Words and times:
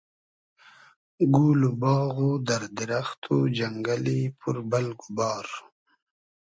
گول 1.35 1.59
و 1.69 1.71
باغ 1.81 2.15
و 2.27 2.31
دئر 2.47 2.63
دیرئخت 2.75 3.21
و 3.33 3.37
جئنگئلی 3.55 4.19
پور 4.39 4.57
بئلگ 4.69 4.99
و 5.05 5.09
بار 5.17 5.47